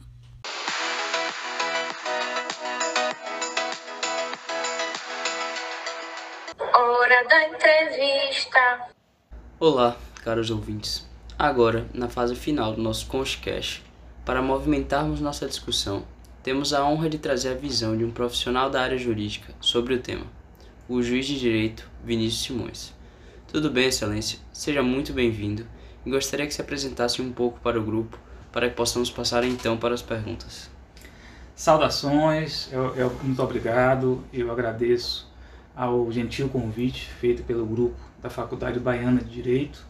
Hora 6.73 7.27
da 7.27 7.47
entrevista. 7.49 8.87
Olá, 9.59 9.97
caros 10.23 10.49
ouvintes. 10.49 11.07
Agora, 11.37 11.87
na 11.93 12.07
fase 12.07 12.35
final 12.35 12.73
do 12.73 12.81
nosso 12.81 13.07
Conchcast, 13.07 13.83
para 14.25 14.41
movimentarmos 14.41 15.19
nossa 15.19 15.47
discussão, 15.47 16.05
temos 16.43 16.73
a 16.73 16.85
honra 16.85 17.09
de 17.09 17.17
trazer 17.17 17.49
a 17.49 17.55
visão 17.55 17.97
de 17.97 18.03
um 18.03 18.11
profissional 18.11 18.69
da 18.69 18.81
área 18.81 18.97
jurídica 18.97 19.53
sobre 19.59 19.93
o 19.95 19.99
tema 19.99 20.40
o 20.93 21.01
juiz 21.01 21.25
de 21.25 21.39
direito 21.39 21.89
Vinícius 22.03 22.43
Simões. 22.43 22.93
Tudo 23.47 23.69
bem, 23.69 23.87
Excelência? 23.87 24.39
Seja 24.51 24.83
muito 24.83 25.13
bem-vindo 25.13 25.65
e 26.05 26.09
gostaria 26.09 26.45
que 26.45 26.53
se 26.53 26.59
apresentasse 26.59 27.21
um 27.21 27.31
pouco 27.31 27.61
para 27.61 27.79
o 27.79 27.83
grupo 27.83 28.19
para 28.51 28.69
que 28.69 28.75
possamos 28.75 29.09
passar 29.09 29.45
então 29.45 29.77
para 29.77 29.93
as 29.93 30.01
perguntas. 30.01 30.69
Saudações, 31.55 32.67
eu, 32.73 32.93
eu, 32.97 33.17
muito 33.23 33.41
obrigado, 33.41 34.21
eu 34.33 34.51
agradeço 34.51 35.31
ao 35.73 36.11
gentil 36.11 36.49
convite 36.49 37.07
feito 37.21 37.41
pelo 37.43 37.65
grupo 37.65 37.95
da 38.21 38.29
Faculdade 38.29 38.77
Baiana 38.77 39.21
de 39.21 39.29
Direito. 39.29 39.85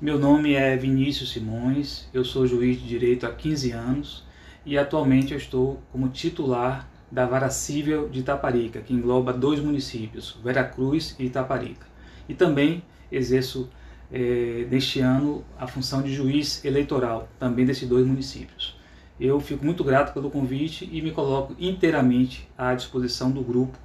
Meu 0.00 0.20
nome 0.20 0.54
é 0.54 0.76
Vinícius 0.76 1.32
Simões, 1.32 2.08
eu 2.14 2.24
sou 2.24 2.46
juiz 2.46 2.80
de 2.80 2.86
direito 2.86 3.26
há 3.26 3.32
15 3.32 3.72
anos 3.72 4.24
e 4.64 4.78
atualmente 4.78 5.32
eu 5.32 5.38
estou 5.38 5.82
como 5.90 6.08
titular 6.10 6.88
da 7.14 7.26
Vara 7.26 7.48
Cível 7.48 8.08
de 8.08 8.18
Itaparica, 8.18 8.80
que 8.80 8.92
engloba 8.92 9.32
dois 9.32 9.60
municípios, 9.60 10.36
Veracruz 10.42 11.14
e 11.16 11.26
Itaparica. 11.26 11.86
E 12.28 12.34
também 12.34 12.82
exerço 13.10 13.70
é, 14.10 14.66
neste 14.68 14.98
ano 14.98 15.44
a 15.56 15.68
função 15.68 16.02
de 16.02 16.12
juiz 16.12 16.64
eleitoral, 16.64 17.28
também 17.38 17.64
desses 17.64 17.88
dois 17.88 18.04
municípios. 18.04 18.76
Eu 19.20 19.38
fico 19.38 19.64
muito 19.64 19.84
grato 19.84 20.12
pelo 20.12 20.28
convite 20.28 20.90
e 20.90 21.00
me 21.00 21.12
coloco 21.12 21.54
inteiramente 21.56 22.50
à 22.58 22.74
disposição 22.74 23.30
do 23.30 23.42
grupo, 23.42 23.78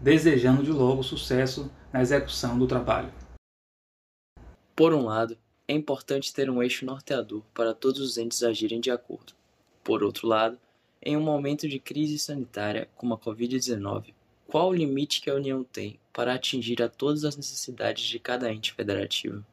desejando 0.00 0.64
de 0.64 0.72
logo 0.72 1.04
sucesso 1.04 1.70
na 1.92 2.02
execução 2.02 2.58
do 2.58 2.66
trabalho. 2.66 3.12
Por 4.74 4.92
um 4.92 5.04
lado, 5.04 5.38
é 5.68 5.72
importante 5.72 6.34
ter 6.34 6.50
um 6.50 6.60
eixo 6.60 6.84
norteador 6.84 7.42
para 7.54 7.74
todos 7.74 8.00
os 8.00 8.18
entes 8.18 8.42
agirem 8.42 8.80
de 8.80 8.90
acordo. 8.90 9.34
Por 9.84 10.02
outro 10.02 10.26
lado, 10.26 10.58
em 11.02 11.16
um 11.16 11.20
momento 11.20 11.68
de 11.68 11.78
crise 11.78 12.18
sanitária 12.18 12.88
como 12.96 13.14
a 13.14 13.18
Covid-19, 13.18 14.14
qual 14.46 14.68
o 14.68 14.74
limite 14.74 15.20
que 15.20 15.30
a 15.30 15.34
União 15.34 15.64
tem 15.64 15.98
para 16.12 16.34
atingir 16.34 16.82
a 16.82 16.88
todas 16.88 17.24
as 17.24 17.36
necessidades 17.36 18.04
de 18.04 18.18
cada 18.18 18.52
ente 18.52 18.72
federativo? 18.72 19.44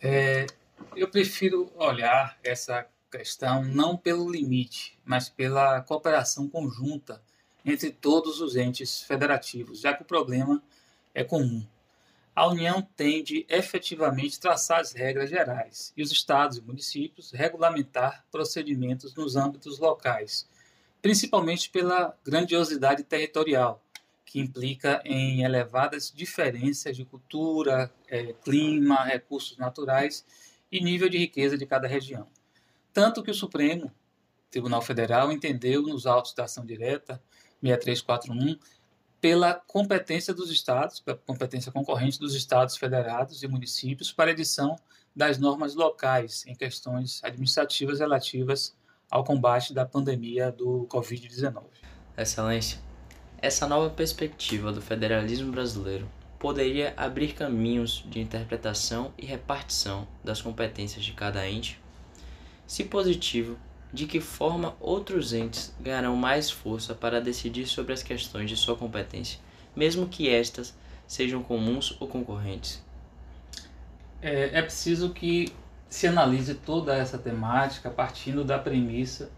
É, 0.00 0.46
eu 0.96 1.08
prefiro 1.08 1.70
olhar 1.76 2.38
essa 2.42 2.86
questão 3.10 3.64
não 3.64 3.96
pelo 3.96 4.30
limite, 4.30 4.98
mas 5.04 5.28
pela 5.28 5.82
cooperação 5.82 6.48
conjunta 6.48 7.20
entre 7.64 7.90
todos 7.90 8.40
os 8.40 8.56
entes 8.56 9.02
federativos, 9.02 9.80
já 9.80 9.92
que 9.92 10.02
o 10.02 10.06
problema 10.06 10.62
é 11.14 11.22
comum 11.22 11.66
a 12.34 12.46
União 12.46 12.80
tem 12.96 13.22
de 13.22 13.44
efetivamente 13.48 14.38
traçar 14.38 14.80
as 14.80 14.92
regras 14.92 15.28
gerais 15.28 15.92
e 15.96 16.02
os 16.02 16.10
estados 16.10 16.58
e 16.58 16.62
municípios 16.62 17.32
regulamentar 17.32 18.24
procedimentos 18.30 19.14
nos 19.14 19.36
âmbitos 19.36 19.78
locais, 19.78 20.48
principalmente 21.02 21.70
pela 21.70 22.16
grandiosidade 22.24 23.02
territorial, 23.02 23.82
que 24.24 24.38
implica 24.38 25.02
em 25.04 25.42
elevadas 25.42 26.12
diferenças 26.14 26.96
de 26.96 27.04
cultura, 27.04 27.92
é, 28.08 28.32
clima, 28.44 29.02
recursos 29.04 29.58
naturais 29.58 30.24
e 30.70 30.80
nível 30.80 31.08
de 31.08 31.18
riqueza 31.18 31.58
de 31.58 31.66
cada 31.66 31.88
região. 31.88 32.28
Tanto 32.92 33.22
que 33.24 33.30
o 33.30 33.34
Supremo 33.34 33.92
Tribunal 34.50 34.82
Federal 34.82 35.32
entendeu 35.32 35.82
nos 35.82 36.06
autos 36.06 36.32
da 36.32 36.44
ação 36.44 36.64
direta 36.64 37.20
6341 37.60 38.58
pela 39.20 39.54
competência 39.54 40.32
dos 40.32 40.50
estados, 40.50 41.00
pela 41.00 41.18
competência 41.18 41.70
concorrente 41.70 42.18
dos 42.18 42.34
estados 42.34 42.76
federados 42.76 43.42
e 43.42 43.48
municípios 43.48 44.12
para 44.12 44.30
edição 44.30 44.76
das 45.14 45.38
normas 45.38 45.74
locais 45.74 46.44
em 46.46 46.54
questões 46.54 47.22
administrativas 47.22 48.00
relativas 48.00 48.74
ao 49.10 49.24
combate 49.24 49.74
da 49.74 49.84
pandemia 49.84 50.50
do 50.50 50.86
Covid-19. 50.88 51.64
Excelência, 52.16 52.78
essa 53.42 53.66
nova 53.66 53.90
perspectiva 53.90 54.72
do 54.72 54.80
federalismo 54.80 55.50
brasileiro 55.50 56.08
poderia 56.38 56.94
abrir 56.96 57.34
caminhos 57.34 58.04
de 58.08 58.20
interpretação 58.20 59.12
e 59.18 59.26
repartição 59.26 60.08
das 60.24 60.40
competências 60.40 61.04
de 61.04 61.12
cada 61.12 61.46
ente? 61.48 61.78
Se 62.66 62.84
positivo, 62.84 63.58
de 63.92 64.06
que 64.06 64.20
forma 64.20 64.76
outros 64.80 65.32
entes 65.32 65.74
ganharão 65.80 66.14
mais 66.16 66.50
força 66.50 66.94
para 66.94 67.20
decidir 67.20 67.66
sobre 67.66 67.92
as 67.92 68.02
questões 68.02 68.48
de 68.48 68.56
sua 68.56 68.76
competência, 68.76 69.40
mesmo 69.74 70.08
que 70.08 70.28
estas 70.28 70.76
sejam 71.06 71.42
comuns 71.42 71.96
ou 71.98 72.06
concorrentes. 72.06 72.82
É, 74.22 74.58
é 74.58 74.62
preciso 74.62 75.10
que 75.10 75.52
se 75.88 76.06
analise 76.06 76.54
toda 76.54 76.94
essa 76.94 77.18
temática 77.18 77.90
partindo 77.90 78.44
da 78.44 78.58
premissa 78.58 79.30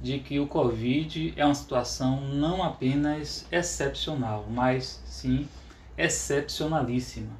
de 0.00 0.18
que 0.18 0.38
o 0.38 0.46
Covid 0.46 1.32
é 1.36 1.44
uma 1.44 1.54
situação 1.54 2.20
não 2.20 2.62
apenas 2.62 3.46
excepcional, 3.50 4.46
mas 4.50 5.02
sim 5.06 5.48
excepcionalíssima. 5.96 7.32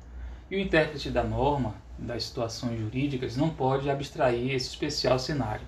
E 0.50 0.56
o 0.56 0.58
intérprete 0.58 1.10
da 1.10 1.22
norma, 1.22 1.74
das 1.98 2.24
situações 2.24 2.80
jurídicas, 2.80 3.36
não 3.36 3.50
pode 3.50 3.90
abstrair 3.90 4.54
esse 4.54 4.70
especial 4.70 5.18
cenário. 5.18 5.66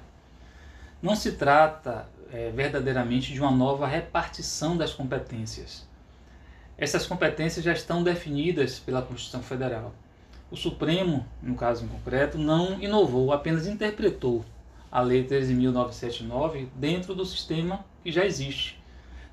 Não 1.01 1.15
se 1.15 1.33
trata 1.33 2.09
é, 2.33 2.51
verdadeiramente 2.51 3.33
de 3.33 3.41
uma 3.41 3.53
nova 3.53 3.87
repartição 3.87 4.77
das 4.77 4.93
competências. 4.93 5.87
Essas 6.77 7.07
competências 7.07 7.65
já 7.65 7.73
estão 7.73 8.03
definidas 8.03 8.81
pela 8.81 9.01
Constituição 9.01 9.41
Federal. 9.41 9.95
O 10.51 10.57
Supremo, 10.57 11.25
no 11.41 11.55
caso 11.55 11.85
em 11.85 11.89
concreto, 11.89 12.37
não 12.37 12.83
inovou, 12.83 13.33
apenas 13.33 13.69
interpretou 13.69 14.45
a 14.91 15.01
Lei 15.01 15.25
13.979 15.25 16.67
dentro 16.75 17.15
do 17.15 17.25
sistema 17.25 17.85
que 18.03 18.11
já 18.11 18.25
existe. 18.25 18.83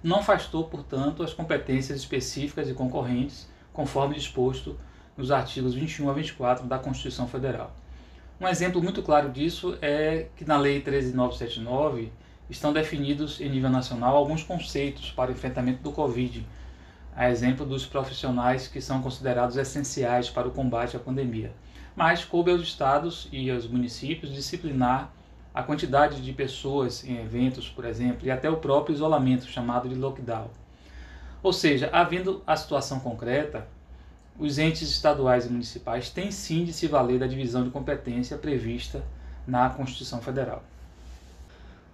Não 0.03 0.19
afastou, 0.19 0.65
portanto, 0.65 1.23
as 1.23 1.33
competências 1.33 1.97
específicas 1.97 2.69
e 2.69 2.75
concorrentes, 2.75 3.49
conforme 3.73 4.13
disposto 4.13 4.77
nos 5.17 5.31
artigos 5.31 5.73
21 5.73 6.11
a 6.11 6.13
24 6.13 6.67
da 6.67 6.77
Constituição 6.77 7.27
Federal. 7.27 7.73
Um 8.39 8.49
exemplo 8.49 8.83
muito 8.83 9.01
claro 9.01 9.31
disso 9.31 9.77
é 9.81 10.27
que 10.35 10.43
na 10.43 10.57
Lei 10.57 10.81
13979 10.81 12.11
estão 12.49 12.73
definidos 12.73 13.39
em 13.39 13.47
nível 13.47 13.69
nacional 13.69 14.13
alguns 14.13 14.43
conceitos 14.43 15.09
para 15.09 15.31
o 15.31 15.33
enfrentamento 15.33 15.81
do 15.81 15.93
Covid, 15.93 16.45
a 17.15 17.29
exemplo 17.29 17.65
dos 17.65 17.85
profissionais 17.85 18.67
que 18.67 18.81
são 18.81 19.01
considerados 19.01 19.55
essenciais 19.55 20.29
para 20.29 20.49
o 20.49 20.51
combate 20.51 20.97
à 20.97 20.99
pandemia. 20.99 21.53
Mas 21.95 22.25
coube 22.25 22.51
aos 22.51 22.61
estados 22.61 23.29
e 23.31 23.49
aos 23.49 23.67
municípios 23.67 24.33
disciplinar 24.33 25.13
a 25.53 25.63
quantidade 25.63 26.21
de 26.21 26.33
pessoas 26.33 27.05
em 27.05 27.17
eventos, 27.17 27.69
por 27.69 27.85
exemplo, 27.85 28.27
e 28.27 28.31
até 28.31 28.49
o 28.49 28.57
próprio 28.57 28.93
isolamento, 28.93 29.47
chamado 29.47 29.87
de 29.87 29.95
lockdown. 29.95 30.49
Ou 31.41 31.53
seja, 31.53 31.89
havendo 31.93 32.43
a 32.45 32.57
situação 32.57 32.99
concreta, 32.99 33.65
os 34.37 34.57
entes 34.57 34.89
estaduais 34.89 35.45
e 35.45 35.49
municipais 35.49 36.09
têm 36.09 36.31
sim 36.31 36.65
de 36.65 36.73
se 36.73 36.87
valer 36.87 37.19
da 37.19 37.27
divisão 37.27 37.63
de 37.63 37.69
competência 37.69 38.37
prevista 38.37 39.03
na 39.47 39.69
Constituição 39.69 40.21
Federal. 40.21 40.63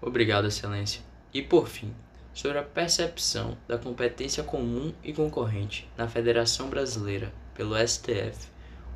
Obrigado, 0.02 0.48
Excelência. 0.48 1.02
E 1.34 1.42
por 1.42 1.68
fim, 1.68 1.94
sobre 2.34 2.58
a 2.58 2.64
percepção 2.64 3.56
da 3.68 3.78
competência 3.78 4.44
comum 4.44 4.94
e 5.04 5.14
concorrente 5.14 5.88
na 5.98 6.08
Federação 6.08 6.70
Brasileira 6.70 7.32
pelo 7.54 7.76
STF, 7.76 8.50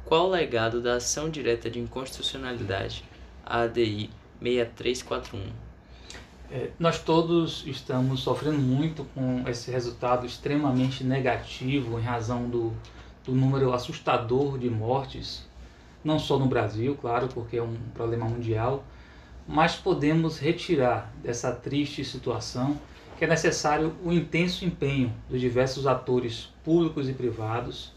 qual 0.04 0.28
o 0.28 0.32
legado 0.32 0.82
da 0.82 0.96
ação 0.96 1.30
direta 1.30 1.70
de 1.70 1.80
inconstitucionalidade, 1.80 3.04
a 3.46 3.62
ADI 3.62 4.10
6341? 4.42 5.66
É, 6.52 6.70
nós 6.78 7.00
todos 7.00 7.64
estamos 7.66 8.20
sofrendo 8.22 8.60
muito 8.60 9.04
com 9.16 9.44
esse 9.48 9.72
resultado 9.72 10.26
extremamente 10.26 11.04
negativo 11.04 12.00
em 12.00 12.04
razão 12.04 12.48
do 12.48 12.72
do 13.26 13.34
número 13.34 13.74
assustador 13.74 14.58
de 14.58 14.70
mortes, 14.70 15.48
não 16.04 16.20
só 16.20 16.38
no 16.38 16.46
Brasil, 16.46 16.96
claro, 17.00 17.28
porque 17.28 17.58
é 17.58 17.64
um 17.64 17.76
problema 17.94 18.26
mundial, 18.26 18.84
mas 19.48 19.76
podemos 19.76 20.38
retirar 20.40 21.12
dessa 21.24 21.52
triste 21.52 22.04
situação 22.06 22.78
que 23.18 23.24
é 23.24 23.28
necessário 23.28 23.96
o 24.04 24.12
intenso 24.12 24.66
empenho 24.66 25.14
dos 25.30 25.40
diversos 25.40 25.88
atores 25.88 26.54
públicos 26.64 27.10
e 27.10 27.14
privados 27.14 27.94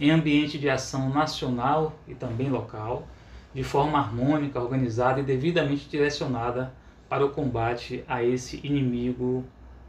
em 0.00 0.10
ambiente 0.10 0.58
de 0.58 0.68
ação 0.68 1.08
nacional 1.08 1.98
e 2.06 2.14
também 2.14 2.48
local, 2.48 3.06
de 3.54 3.64
forma 3.64 3.98
harmônica, 3.98 4.60
organizada 4.60 5.20
e 5.20 5.24
devidamente 5.24 5.88
direcionada 5.88 6.72
para 7.08 7.24
o 7.24 7.30
combate 7.30 8.04
a 8.06 8.22
esse 8.22 8.60
inimigo 8.62 9.44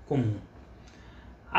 comum. 0.08 0.38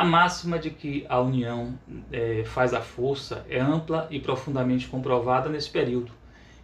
A 0.00 0.04
máxima 0.06 0.58
de 0.58 0.70
que 0.70 1.04
a 1.10 1.20
união 1.20 1.78
é, 2.10 2.42
faz 2.46 2.72
a 2.72 2.80
força 2.80 3.44
é 3.50 3.60
ampla 3.60 4.08
e 4.10 4.18
profundamente 4.18 4.88
comprovada 4.88 5.50
nesse 5.50 5.68
período, 5.68 6.10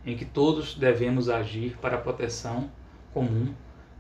em 0.07 0.17
que 0.17 0.25
todos 0.25 0.75
devemos 0.75 1.29
agir 1.29 1.77
para 1.77 1.97
a 1.97 2.01
proteção 2.01 2.71
comum, 3.13 3.53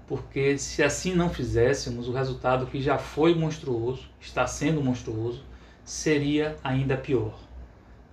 porque 0.06 0.56
se 0.56 0.82
assim 0.82 1.14
não 1.14 1.28
fizéssemos, 1.28 2.08
o 2.08 2.12
resultado 2.12 2.66
que 2.66 2.80
já 2.80 2.96
foi 2.96 3.34
monstruoso, 3.34 4.08
está 4.18 4.46
sendo 4.46 4.82
monstruoso, 4.82 5.44
seria 5.84 6.56
ainda 6.64 6.96
pior. 6.96 7.38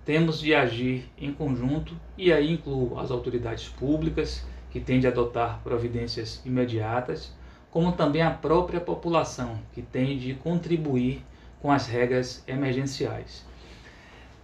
Temos 0.04 0.38
de 0.38 0.54
agir 0.54 1.10
em 1.16 1.32
conjunto, 1.32 1.98
e 2.18 2.34
aí 2.34 2.52
incluo 2.52 2.98
as 3.00 3.10
autoridades 3.10 3.66
públicas, 3.66 4.46
que 4.70 4.78
têm 4.78 5.00
de 5.00 5.06
adotar 5.06 5.62
providências 5.64 6.42
imediatas 6.44 7.32
como 7.74 7.90
também 7.90 8.22
a 8.22 8.30
própria 8.30 8.78
população, 8.78 9.58
que 9.72 9.82
tem 9.82 10.16
de 10.16 10.32
contribuir 10.32 11.24
com 11.60 11.72
as 11.72 11.88
regras 11.88 12.40
emergenciais. 12.46 13.44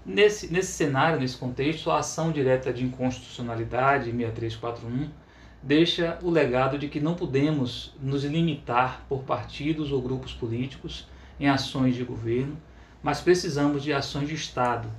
Nesse, 0.04 0.52
nesse 0.52 0.72
cenário, 0.72 1.20
nesse 1.20 1.36
contexto, 1.36 1.92
a 1.92 2.00
ação 2.00 2.32
direta 2.32 2.72
de 2.72 2.84
inconstitucionalidade 2.84 4.06
6341 4.06 5.08
deixa 5.62 6.18
o 6.24 6.28
legado 6.28 6.76
de 6.76 6.88
que 6.88 6.98
não 6.98 7.14
podemos 7.14 7.94
nos 8.02 8.24
limitar 8.24 9.04
por 9.08 9.22
partidos 9.22 9.92
ou 9.92 10.02
grupos 10.02 10.32
políticos 10.32 11.06
em 11.38 11.48
ações 11.48 11.94
de 11.94 12.02
governo, 12.02 12.56
mas 13.00 13.20
precisamos 13.20 13.84
de 13.84 13.92
ações 13.92 14.26
de 14.26 14.34
Estado 14.34 14.90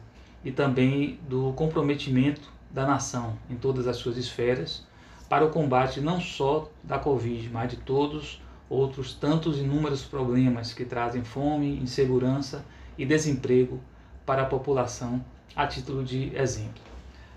e 0.41 0.53
também 0.53 1.19
do 1.27 1.51
comprometimento 1.51 2.49
da 2.69 2.87
nação 2.87 3.37
em 3.49 3.57
todas 3.57 3.87
as 3.87 3.97
suas 3.97 4.15
esferas 4.15 4.89
para 5.31 5.45
o 5.45 5.49
combate 5.49 6.01
não 6.01 6.19
só 6.19 6.69
da 6.83 6.99
Covid, 6.99 7.49
mas 7.51 7.71
de 7.71 7.77
todos 7.77 8.41
outros 8.69 9.13
tantos 9.13 9.59
inúmeros 9.59 10.03
problemas 10.03 10.73
que 10.73 10.83
trazem 10.83 11.23
fome, 11.23 11.77
insegurança 11.77 12.65
e 12.97 13.05
desemprego 13.05 13.79
para 14.25 14.41
a 14.41 14.45
população, 14.45 15.23
a 15.55 15.65
título 15.65 16.03
de 16.03 16.35
exemplo. 16.35 16.83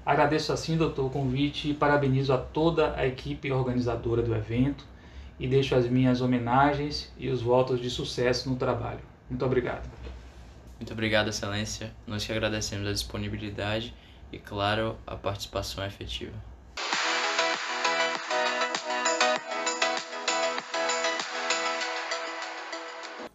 Agradeço 0.05 0.53
assim, 0.53 0.77
doutor, 0.77 1.07
o 1.07 1.11
convite 1.11 1.71
e 1.71 1.75
parabenizo 1.75 2.33
a 2.33 2.37
toda 2.37 2.97
a 2.97 3.07
equipe 3.07 3.53
organizadora 3.53 4.23
do 4.23 4.35
evento 4.35 4.85
e 5.39 5.47
deixo 5.47 5.77
as 5.77 5.87
minhas 5.87 6.21
homenagens 6.21 7.13
e 7.17 7.29
os 7.29 7.43
votos 7.43 7.81
de 7.81 7.89
sucesso 7.89 8.51
no 8.51 8.57
trabalho. 8.57 9.05
Muito 9.31 9.45
obrigado. 9.45 9.89
Muito 10.81 10.93
obrigado, 10.93 11.29
Excelência. 11.29 11.93
Nós 12.09 12.27
que 12.27 12.33
agradecemos 12.33 12.89
a 12.89 12.93
disponibilidade 12.93 13.95
e, 14.33 14.39
claro, 14.41 14.97
a 15.07 15.15
participação 15.15 15.87
efetiva. 15.87 16.54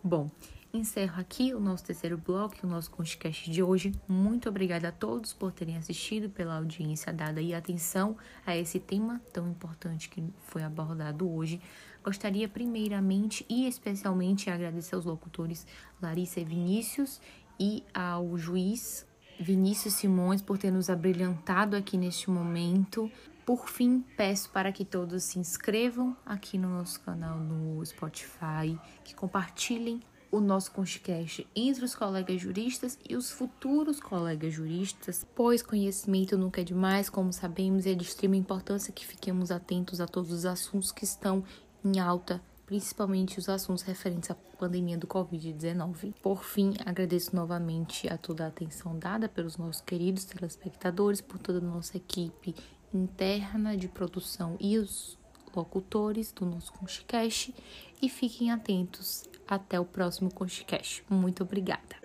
Bom, 0.02 0.32
encerro 0.74 1.20
aqui 1.20 1.54
o 1.54 1.60
nosso 1.60 1.84
terceiro 1.84 2.18
bloco, 2.18 2.56
o 2.64 2.70
nosso 2.70 2.90
podcast 2.90 3.52
de 3.52 3.62
hoje. 3.62 3.94
Muito 4.08 4.48
obrigada 4.48 4.88
a 4.88 4.92
todos 4.94 5.34
por 5.34 5.52
terem 5.52 5.76
assistido, 5.76 6.30
pela 6.30 6.56
audiência 6.56 7.12
dada 7.12 7.42
e 7.42 7.54
atenção 7.54 8.16
a 8.46 8.56
esse 8.56 8.80
tema 8.80 9.20
tão 9.34 9.50
importante 9.50 10.08
que 10.08 10.24
foi 10.48 10.64
abordado 10.64 11.30
hoje. 11.30 11.60
Gostaria 12.02 12.48
primeiramente 12.48 13.46
e 13.50 13.68
especialmente 13.68 14.50
agradecer 14.50 14.96
aos 14.96 15.04
locutores 15.04 15.68
Larissa 16.02 16.40
e 16.40 16.46
Vinícius 16.46 17.20
e 17.60 17.84
ao 17.94 18.38
juiz 18.38 19.06
Vinícius 19.38 19.96
Simões 19.96 20.42
por 20.42 20.58
ter 20.58 20.72
nos 20.72 20.90
abrilhantado 20.90 21.76
aqui 21.76 21.98
neste 21.98 22.30
momento. 22.30 23.12
Por 23.50 23.68
fim, 23.68 24.06
peço 24.16 24.52
para 24.52 24.72
que 24.72 24.86
todos 24.86 25.24
se 25.24 25.40
inscrevam 25.40 26.16
aqui 26.24 26.56
no 26.56 26.70
nosso 26.70 27.00
canal 27.00 27.40
no 27.40 27.84
Spotify, 27.84 28.80
que 29.04 29.16
compartilhem 29.16 30.02
o 30.32 30.40
nosso 30.40 30.72
podcast 30.72 31.48
entre 31.56 31.84
os 31.84 31.96
colegas 31.96 32.40
juristas 32.40 33.00
e 33.10 33.16
os 33.16 33.32
futuros 33.32 34.00
colegas 34.00 34.54
juristas, 34.54 35.26
pois 35.34 35.64
conhecimento 35.64 36.38
nunca 36.38 36.62
é 36.62 36.64
demais, 36.64 37.10
como 37.10 37.34
sabemos, 37.34 37.88
e 37.88 37.90
é 37.90 37.96
de 37.96 38.04
extrema 38.04 38.36
importância 38.36 38.94
que 38.94 39.04
fiquemos 39.04 39.50
atentos 39.50 40.00
a 40.00 40.06
todos 40.06 40.32
os 40.32 40.46
assuntos 40.46 40.92
que 40.92 41.04
estão 41.04 41.44
em 41.84 42.00
alta 42.00 42.40
principalmente 42.68 43.40
os 43.40 43.50
assuntos 43.50 43.82
referentes 43.82 44.30
à 44.30 44.36
pandemia 44.36 44.96
do 44.96 45.08
Covid-19. 45.08 46.14
Por 46.22 46.44
fim, 46.44 46.76
agradeço 46.86 47.36
novamente 47.36 48.08
a 48.08 48.16
toda 48.16 48.46
a 48.46 48.48
atenção 48.50 48.96
dada 49.00 49.28
pelos 49.28 49.58
nossos 49.58 49.82
queridos 49.82 50.24
telespectadores, 50.26 51.20
por 51.20 51.40
toda 51.40 51.58
a 51.58 51.62
nossa 51.62 51.98
equipe 51.98 52.54
interna 52.94 53.78
de 53.78 53.88
produção 53.88 54.56
e 54.60 54.78
os 54.78 55.18
locutores 55.56 56.32
do 56.32 56.46
nosso 56.46 56.72
Conchicast 56.74 57.54
e 58.02 58.10
fiquem 58.10 58.52
atentos 58.52 59.24
até 59.48 59.80
o 59.80 59.86
próximo 59.86 60.34
Conchicast. 60.34 61.04
Muito 61.10 61.44
obrigada. 61.44 61.96